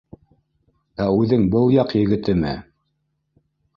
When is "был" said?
1.55-1.69